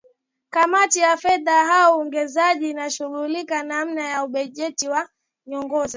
[0.49, 5.09] kamati ya fedha na uwekezaji inashughulikia maombi ya bajeti ya
[5.47, 5.89] nyongeza